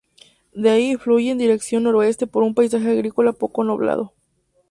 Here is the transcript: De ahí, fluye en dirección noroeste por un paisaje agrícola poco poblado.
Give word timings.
De 0.55 0.71
ahí, 0.71 0.95
fluye 0.95 1.29
en 1.29 1.37
dirección 1.37 1.83
noroeste 1.83 2.25
por 2.25 2.41
un 2.41 2.55
paisaje 2.55 2.89
agrícola 2.89 3.33
poco 3.33 3.63
poblado. 3.63 4.15